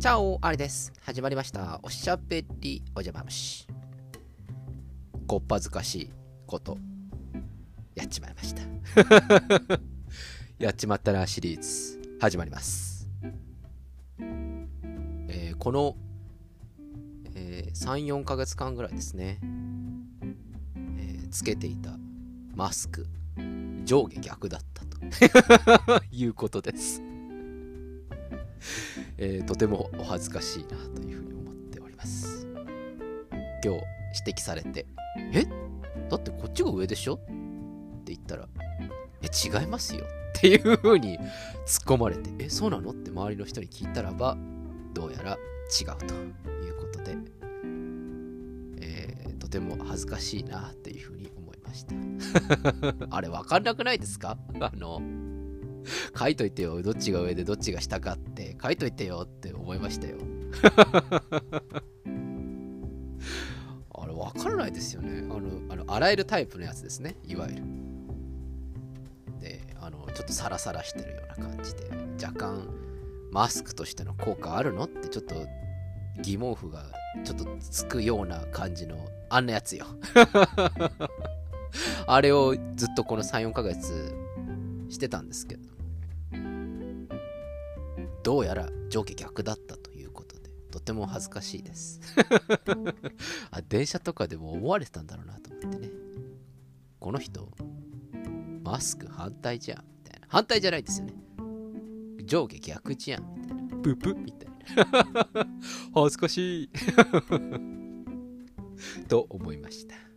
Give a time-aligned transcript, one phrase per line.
[0.00, 0.94] チャオあれです。
[1.02, 1.78] 始まりました。
[1.82, 3.66] おしゃべりおじゃま虫。
[5.26, 6.10] こっぱずかしい
[6.46, 6.78] こと、
[7.94, 8.62] やっちまいました。
[10.58, 13.10] やっちまったなシリーズ、始まります。
[15.28, 15.94] えーこの、
[17.34, 21.90] えー3、4ヶ月間ぐらいですね、えーつけていた
[22.54, 23.06] マスク、
[23.84, 24.86] 上下逆だった
[26.00, 27.02] と いうことです。
[29.22, 32.46] えーとてもお恥ずかしいなというふうに思っております。
[33.62, 33.82] 今日
[34.26, 34.86] 指摘されて、
[35.34, 35.44] え？
[36.08, 37.14] だってこっちが上でしょ？
[37.14, 37.18] っ
[38.04, 38.48] て言ったら、
[39.22, 41.26] え、違いますよっていうふうに突っ
[41.84, 42.90] 込まれて、え、そうなの？
[42.90, 44.38] って周りの人に聞いたらば、
[44.94, 47.16] どうやら違うということで、
[48.80, 51.94] えーとても恥ずかしいなっていうふうに思いました。
[53.10, 54.38] あれわかんなくないですか？
[54.60, 55.02] あの、
[56.18, 60.16] 書いといてよ、どっちが上でどっちが下かって書いといてよって思いましたよ。
[63.92, 65.26] あれわからないですよね。
[65.30, 67.62] あの、あの洗えるタイプのやつですね、いわゆる。
[69.40, 71.90] で、あの、ちょっとサラサラしてるような感じで、
[72.22, 72.68] 若干
[73.30, 75.34] マスクとしての効果あるのってちょっと
[76.22, 76.84] 疑問符が
[77.24, 78.96] ちょっとつくような感じの
[79.28, 79.86] あんなやつよ。
[82.06, 84.12] あれをずっとこの3、4ヶ月
[84.88, 85.69] してたんですけど
[88.22, 92.00] どうやら上下逆だったということでとても恥ずかしいです。
[93.50, 95.90] あ電車とかでも思われてたんだろうなと思ってね。
[96.98, 97.48] この人
[98.62, 100.26] マスク反対じゃんみたいな。
[100.28, 101.14] 反対じゃないんですよね。
[102.24, 103.76] 上下逆じゃんみたいな。
[103.82, 104.50] ププみたい
[104.92, 105.04] な。
[105.94, 106.70] 恥ずかしい。
[109.08, 110.09] と思いました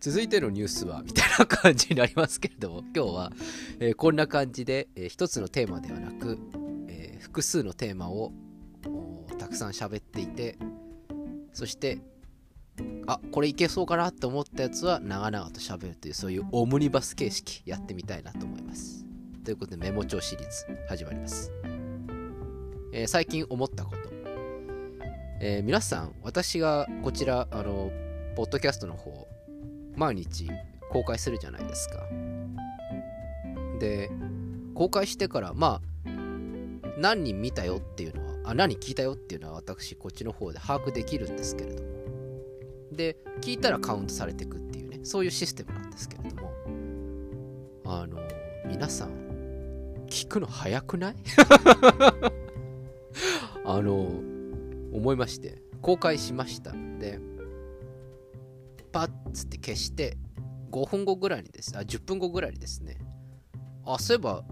[0.00, 3.32] 続いてのニュースはみたいな感じになりますけれども 今日は、
[3.80, 6.38] えーこんな感じで、えー一つのテーマではなく、
[6.88, 8.32] えー複数のテーマを
[8.86, 10.56] おたくさん喋っていて
[11.52, 11.98] そして
[13.08, 19.04] あこれいけそうかなと思ったやつは長々と喋るというそういうオムニバス形式やってみたいなと思います。
[19.44, 21.50] ということでメモ帳シリーズ始まります、
[22.92, 23.98] えー最近思ったこと、
[25.40, 27.90] えー皆さん私がこちらあの
[28.36, 29.26] ポッドキャストの方
[29.98, 30.48] 毎日
[30.90, 32.06] 公開するじゃないですか。
[33.78, 34.10] で、
[34.74, 36.08] 公開してから、まあ、
[36.98, 41.88] 何人見たよっていうのは、あ、何聞いたよっていうのは私、こっちの方で把握できるんですけれども。
[42.92, 46.52] で、聞いたらカウントされていくっていうね、そういうシステムなんですけれども、
[47.84, 48.18] あの、
[48.66, 49.10] 皆さん、
[50.08, 51.16] 聞くの早くない？
[53.64, 54.08] あの、
[54.92, 56.72] 思いまして、公開しました。
[56.98, 57.20] で、
[58.98, 60.16] パッつって消して
[60.72, 62.98] 5分後ぐらいにですあ10分後ぐらいにですね
[63.86, 64.42] あそういえば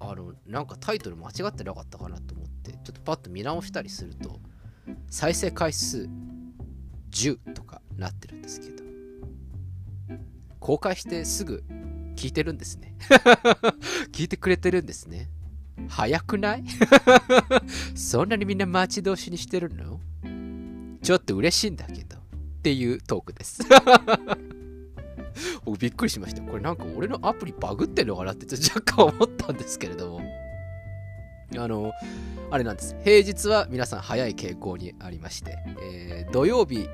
[0.00, 4.40] あのなんかタイトル間違ってなかったかなと思ってちょっとパッと見直したりすると
[5.08, 6.08] 再生回数
[7.12, 8.82] 10とかなってるんですけど
[10.58, 11.62] 公開してすぐ
[12.16, 12.96] 聞いてるんですね。
[14.10, 15.30] 聞いてくれてるんですね。
[15.88, 16.64] 早くない？
[17.94, 20.00] そんなにみんな待ち遠しにしてるの？
[21.00, 22.17] ちょっと嬉しいんだけど。
[22.68, 23.62] っていうトークです。
[25.64, 26.42] 僕びっくりしました。
[26.42, 28.44] これなんか俺のアプリバグってんのかなって
[28.76, 30.20] 若干思ったんですけれども。
[31.56, 31.92] あの、
[32.50, 32.94] あれなんです。
[33.02, 36.86] 平日は皆さん早い傾向にありまして、えー土曜日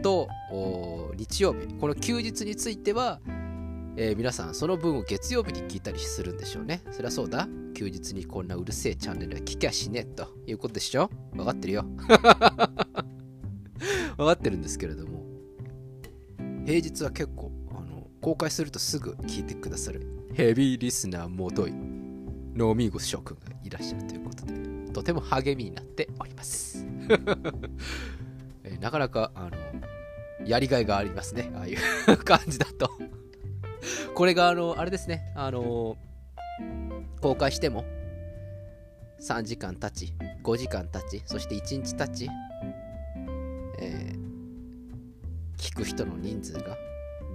[0.00, 0.28] と
[1.16, 3.20] 日曜日、この休日については、
[3.96, 6.82] えー皆さんその分を月曜日に聞いたりするんでしょうね。
[6.92, 7.48] そりゃそうだ。
[7.74, 11.84] 休日にこんなうるせえチャンネルは聞きゃしねえということでしょわかってるよ。
[14.16, 15.15] 分かってるんですけれども
[16.66, 20.04] 平日は結構あの公開するとすぐ聞いてくださる
[20.34, 26.84] ヘビーリスナーもといノーミーゴス諸君がいらっしゃるということでとても励みになっております、
[28.64, 29.50] えなかなかあの
[30.44, 31.52] やりがいがありますね。
[31.54, 32.90] ああいう 感じだと。
[34.14, 35.32] これがあのあれですね。
[35.34, 35.98] あの
[37.20, 37.84] 公開しても
[39.20, 42.30] 3時間経ち5時間経ちそして1日経ち
[45.56, 46.76] 聞く人の人数が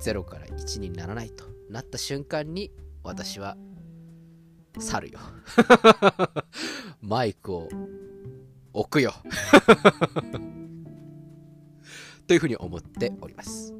[0.00, 2.70] 0から1にならないとなった瞬間に
[3.02, 3.56] 私は
[4.78, 5.18] 去るよ。
[7.00, 7.68] マイクを
[8.72, 9.12] 置くよ。
[12.26, 13.74] というふうに思っております。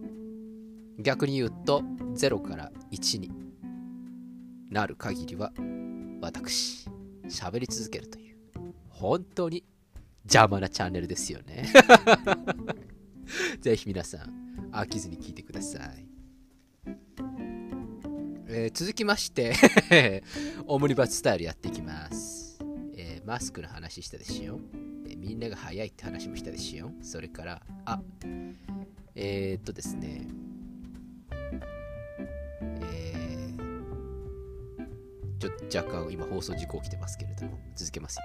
[0.99, 1.83] 逆に言うと
[2.15, 3.31] 0から1に
[4.69, 5.53] なる限りは
[6.21, 6.89] 私
[7.29, 8.37] 喋り続けるという
[8.89, 9.65] 本当に
[10.25, 11.73] 邪魔なチャンネルですよね。
[13.61, 16.07] ぜひ皆さん飽きずに聞いてください、
[18.49, 19.53] えー続きまして
[20.67, 22.59] オムニバススタイルやっていきます
[23.25, 24.59] マスクの話したでしょ？
[25.09, 26.91] えみんなが早いって話もしたでしょ？
[27.01, 28.01] それから、あ、
[29.15, 30.27] えー、っとですね、
[32.83, 33.59] えー、
[35.39, 38.23] ちょっと若干今放送事故起きてますけれども、続けますよ。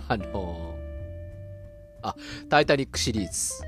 [0.08, 2.16] あのー、あ、
[2.48, 3.62] タイタニックシリーズ。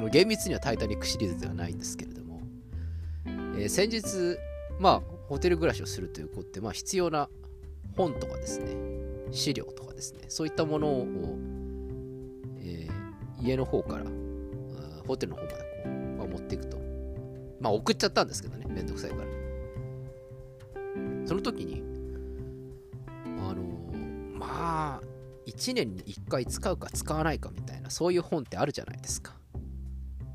[0.00, 2.40] の厳密にはタイタニックシリーズではないんですけれども、
[3.26, 4.38] えー、先日、
[4.78, 7.28] まあ、ホテル暮らしをするということで、まあ、必要な
[7.96, 8.76] 本とかですね、
[9.30, 11.06] 資料とかですね、そういったものを、
[12.60, 14.04] えー、家の方から
[15.06, 15.88] ホテルの方までこう、
[16.18, 16.78] まあ、持っていくと。
[17.60, 19.22] まあ、送っちゃったんですけどね、めんどくさいから。
[21.26, 21.82] その時に、
[23.26, 25.00] あのー、まあ、
[25.46, 29.39] 1年に1回使うか使わないかみたいな、そういう本ってあるじゃないですか。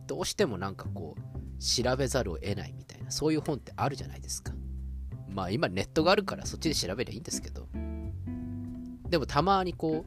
[0.07, 4.54] どうしてもなんかこう、調べざるを得ないみたいな、そういう本ってあるじゃないですか。
[5.30, 7.68] まあ今ネットがあるからそっちで調べりゃいいんですけど、
[9.10, 10.06] でもたまにこ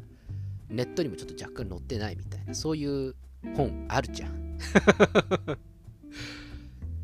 [0.70, 3.14] う、ネットにもちょっと若干載ってないみたいな、そういう
[3.56, 4.58] 本あるじゃん。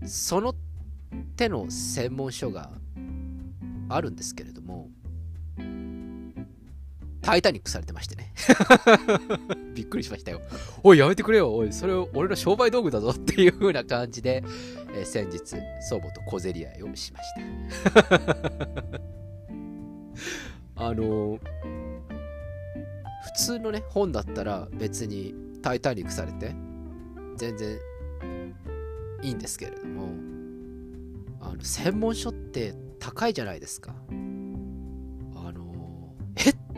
[0.06, 0.54] その
[1.36, 2.72] 手の専門書が
[3.88, 4.90] あるんですけれども、
[7.24, 8.34] タイタニックされてましてね。
[9.74, 10.42] びっくりしましたよ。
[10.82, 11.54] おい、やめてくれよ。
[11.54, 14.44] おい、それ俺の商売道具だぞっていう風な感じで、
[14.94, 15.38] えー、先日、
[15.88, 17.26] 祖母と小競り合いをしまし
[17.94, 18.02] た。
[20.84, 21.40] あのー、
[23.24, 26.54] 普通のね、本だったら別にタイタニックされて、
[27.36, 27.78] 全然
[29.22, 30.10] いいんですけれども、
[31.40, 33.94] あの、専門書って高いじゃないですか。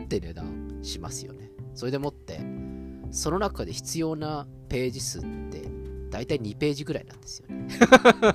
[0.07, 1.51] って値段しますよね。
[1.75, 2.39] それでもって、
[3.11, 5.21] その中で必要なページ数っ
[5.51, 5.69] て
[6.09, 7.67] 大体2ページぐらいなんですよね。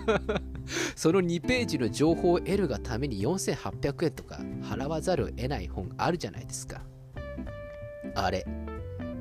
[0.94, 6.82] その2ページの情報を得るがために4800円とか払わざるを得ない本あるじゃないですか。
[8.14, 8.46] あれ、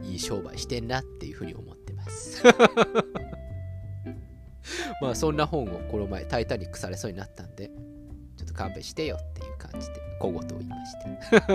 [0.03, 2.44] いい商売してんなっていうふうに思ってます。
[5.01, 7.71] まあそんな本をこの前タイタニックされそうになったんで、
[8.51, 11.51] と勘弁してよっていう感じで小言を言いました。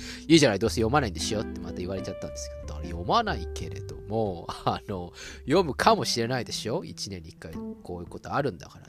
[0.28, 5.12] いいじゃない、どうせ読まないんでしょってまた言われちゃったんですけど、だから読まないけれども、あの、
[5.44, 7.52] 読むかもしれないでしょ ?1 年に1回
[7.82, 8.86] こういうことあるんだから。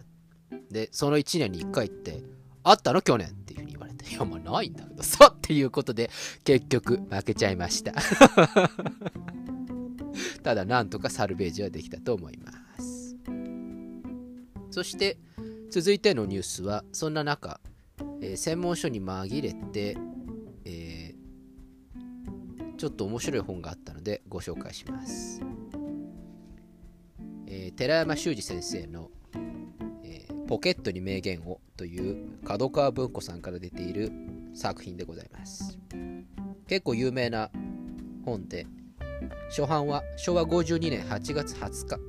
[0.70, 2.24] で、その1年に1回って、
[2.64, 3.02] あったの？
[3.02, 6.10] 去年っていうふうに言われて、いや、まあないんだけどさ、っていうことで、
[6.44, 7.94] 結局負けちゃいました。
[10.44, 13.16] ただ、なんとかサルベージはできたと思います。
[14.70, 15.18] そして、
[15.72, 17.62] 続いてのニュースは、そんな中、
[18.22, 19.98] えー、専門書に紛れて、
[20.66, 25.42] えー、ちょっと面白い本があったのでご紹介します。
[27.48, 29.12] えー、寺山修司先生の、
[30.04, 34.12] え、ポケットに名言をという角川文庫さんから出ている
[34.54, 35.80] 作品でございます。
[36.68, 37.50] 結構有名な
[38.26, 38.68] 本で、
[39.48, 42.00] 初版は昭和52年8月20日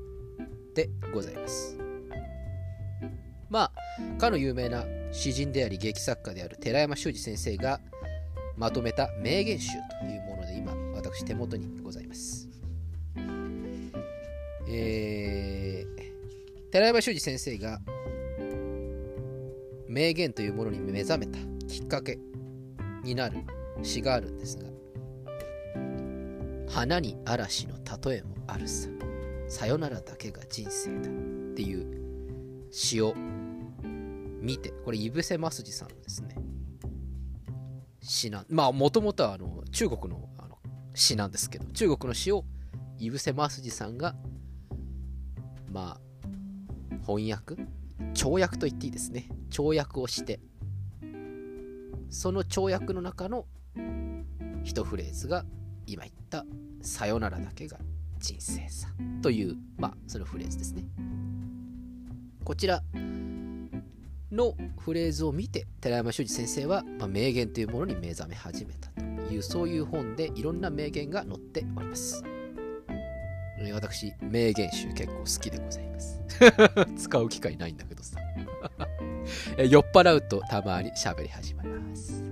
[0.74, 1.81] でございます。
[4.18, 7.80] かの有名な詩人であり劇作家である寺山修司先生が
[8.56, 12.48] まとめた名言集というもので今私手元にございます。
[14.68, 17.80] えー、寺山修司先生が
[19.88, 22.18] 名言というものに目覚めたきっかけ
[23.04, 23.38] になる
[23.82, 24.64] 詩があるんですが
[26.70, 28.88] 花に嵐の例えもあるさ
[29.48, 31.02] さよならだけが人生だっ
[31.54, 31.86] ていう
[32.70, 33.14] 詩を
[34.42, 36.34] 見てこれ井伏正治さんですね。
[38.00, 40.58] 詩なんまあもともとはあの中国のあの
[40.94, 42.44] 詩なんですけど中国の詩を
[42.98, 44.16] 井伏正治さんが
[45.70, 46.00] まあ
[47.06, 47.54] 翻訳
[48.14, 49.28] 跳躍と言っていいですね。
[49.50, 50.40] 跳躍をして
[52.10, 53.46] その跳躍の中の
[54.64, 55.44] 一フレーズが
[55.86, 56.44] 今言った
[56.82, 57.78] 「さよならだけが
[58.18, 58.88] 人生さ」
[59.22, 60.84] というまあそのフレーズですね。
[62.44, 62.82] こちら
[64.32, 72.24] のフレーズを見て寺山修司先生は、まあ、名言というものに目覚め始めたというそういう本でいろんな名言が載っております。
[73.72, 76.20] 私名言集結構好きでございます。
[76.96, 78.18] 使う機会ないんだけどさ。
[79.56, 82.24] 酔っ払うとたまに喋り始めます。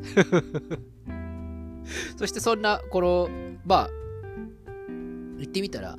[2.16, 3.28] そしてそんなこの
[3.64, 3.90] まあ
[5.38, 5.97] 言ってみたら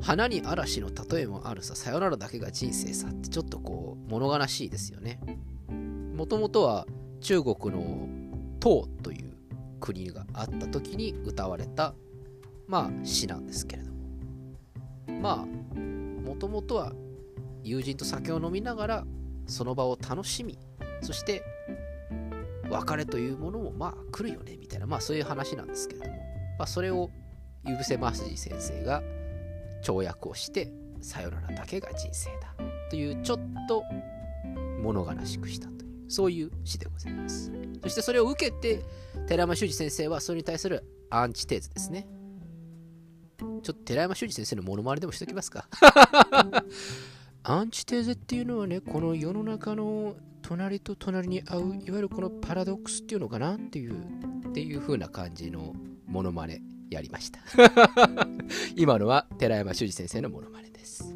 [0.00, 5.20] 花に嵐の例えもあるさ、さよならだけが人生さってちょっとこう物悲しいですよね。
[6.14, 6.86] もともとは
[7.20, 8.08] 中国の
[8.60, 9.36] 唐という
[9.80, 11.94] 国があった時に歌われた
[12.66, 13.98] まあ詩なんですけれども
[15.20, 15.78] まあ
[16.26, 16.92] もともとは
[17.62, 19.04] 友人と酒を飲みながら
[19.46, 20.58] その場を楽しみ
[21.02, 21.42] そして
[22.68, 26.16] 別れというものもまあ来るよねみたいなまあそういう話なんですけれども、
[26.58, 27.10] まあ、それを
[27.64, 29.02] ゆぶせますじ先生が
[29.82, 32.54] 跳躍をしてさよならだけが人生だ。
[32.90, 33.84] というちょっと
[34.82, 37.52] 物悲しくしたというそういう詩でございます。
[37.82, 38.84] そしてそれを受けて
[39.26, 42.06] 寺山修司先生はそれに対するアンチテーズですね。
[43.38, 45.68] ちょっと寺山修司先生のモノマネでもしときますか。
[47.44, 53.94] アンチテーゼっていうのはねこの世の中の隣と隣に合ういわゆるこのパラドックスっていうのかなっていう
[54.48, 55.74] っていう風な感じの
[56.06, 57.40] モノマネやりました。
[58.76, 61.14] 今のは寺山修司先生のモノマネです。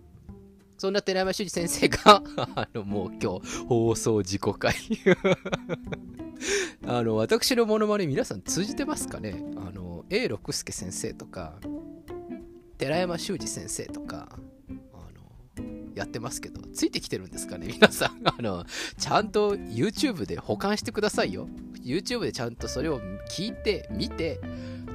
[0.78, 2.22] そんな寺山修司先生が
[2.56, 4.74] あのもう今日放送事故会
[6.84, 9.44] あの私のモノマネ皆さん通じてますかね？
[9.56, 11.54] あの A 六輔先生とか
[12.78, 14.28] 寺山修司先生とか
[15.94, 18.22] やってますけど、ついてきてるんですかね、皆さん。
[18.24, 18.64] あの、
[18.98, 21.48] ちゃんと YouTube で保管してくださいよ。
[21.84, 23.00] YouTube でちゃんとそれを
[23.30, 24.40] 聞いて、見て、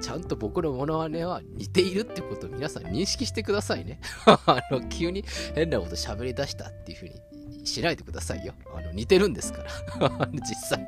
[0.02, 4.00] ちゃんと僕のモノマネは似ているってことを皆さん認識してくださいね。
[4.26, 5.24] あの、急に
[5.56, 8.54] 変なこと喋り出したっていう風にしないでくださいよ。
[8.76, 9.64] あの、似てるんですか
[10.00, 10.30] ら。
[10.34, 10.88] 実際。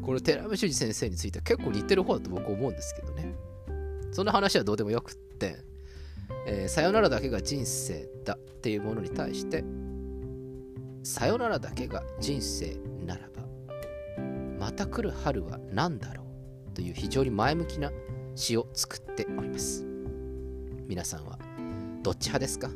[0.00, 3.34] この寺山修司先生については結構似てる方だと僕思うんですけどね。
[4.12, 5.58] そんな話はどうでもよくって、
[6.46, 9.64] えー、さよならだけが人生だっていうものに対して
[11.02, 13.46] さよならだけが人生ならば
[14.58, 16.25] また来る春は何だろう
[16.76, 17.90] という非常に前向きな
[18.34, 19.82] 詩を作っております。
[20.86, 21.38] 皆さんは
[22.02, 22.68] どっち派ですか？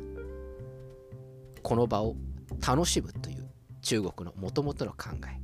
[1.61, 2.15] この場を
[2.67, 3.47] 楽しむという
[3.83, 5.39] 中国のもともとの考え。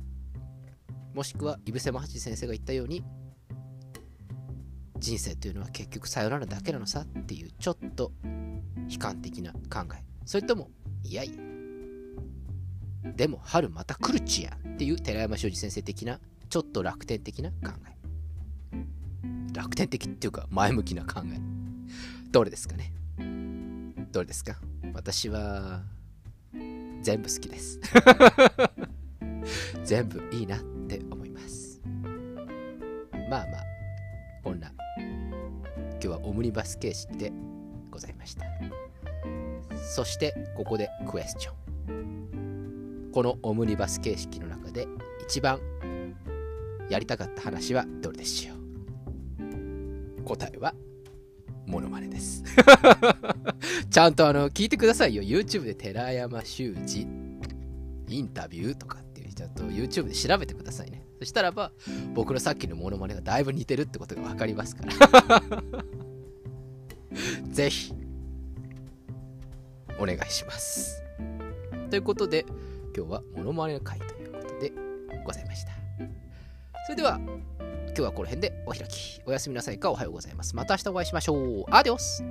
[1.14, 3.04] もしくは井伏正八先生が言ったように
[4.98, 8.10] 人生というのは結局さよならだけなのさっていうちょっと
[8.90, 10.02] 悲観的な考え。
[10.24, 10.70] それとも
[11.04, 11.34] いやいや
[13.14, 17.87] でも春また来るちやっていう寺山修司先生的なちょっと楽天的な考え。
[19.58, 21.40] 楽天的っていうか前向きな考え。
[22.30, 22.92] どれですかね？
[24.12, 24.56] どれですか？
[24.94, 25.82] 私は
[27.02, 27.80] 全部好きです。
[29.84, 31.80] 全部いいなって思います。
[33.28, 33.64] まあまあ
[34.44, 34.70] こんな。
[34.96, 37.32] 今日はオムニバス形式で
[37.90, 38.44] ございました。
[39.92, 41.52] そしてここでクエスチョ
[41.92, 43.10] ン。
[43.12, 44.86] このオムニバス形式の中で
[45.24, 45.58] 一番
[46.88, 48.57] やりたかった話はどれでしょう？
[50.28, 50.74] 答えは
[51.66, 52.44] モノマネです。
[53.90, 55.22] ちゃんとあの聞いてくださいよ。
[55.22, 57.06] YouTube で寺山修司。
[58.08, 61.02] インタビューとかっていうちゃんと YouTube で調べてくださいね。
[61.18, 61.72] そしたらば、
[62.14, 65.42] 僕のさっきのモノマネがだいぶ似てるってことが分かりますから。
[67.52, 67.92] ぜひ、
[69.98, 71.02] お願いします。
[71.90, 72.46] ということで、
[72.96, 74.72] 今日はモノマネの回ということで
[75.24, 75.72] ございました。
[76.86, 77.20] それでは、
[77.98, 79.20] 今日はこの辺でお開き。
[79.26, 80.54] おやすみなさいかおはようございます。
[80.54, 81.64] また明日お会いしましょう。
[81.68, 82.22] アディオス